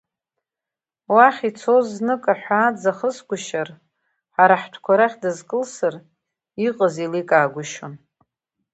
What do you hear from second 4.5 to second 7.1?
ҳтәқәа рахь дызкылсыр, иҟаз